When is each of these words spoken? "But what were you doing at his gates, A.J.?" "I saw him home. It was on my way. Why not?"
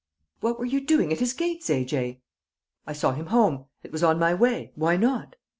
"But 0.39 0.47
what 0.53 0.57
were 0.59 0.65
you 0.65 0.81
doing 0.81 1.13
at 1.13 1.19
his 1.19 1.31
gates, 1.33 1.69
A.J.?" 1.69 2.23
"I 2.87 2.93
saw 2.93 3.11
him 3.11 3.27
home. 3.27 3.65
It 3.83 3.91
was 3.91 4.01
on 4.01 4.17
my 4.17 4.33
way. 4.33 4.71
Why 4.73 4.97
not?" 4.97 5.35